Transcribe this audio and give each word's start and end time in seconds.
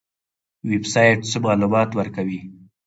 ویب 0.69 0.83
سایټ 0.93 1.19
څه 1.31 1.37
معلومات 1.45 1.89
ورکوي؟ 1.93 2.39